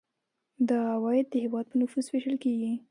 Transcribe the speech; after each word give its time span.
دا 0.67 0.79
عواید 0.95 1.25
د 1.29 1.35
هیواد 1.43 1.65
په 1.71 1.75
نفوس 1.81 2.05
ویشل 2.09 2.35
کیږي. 2.43 2.71